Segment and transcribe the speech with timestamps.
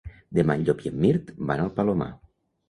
[0.37, 2.09] Demà en Llop i en Mirt van al Palomar.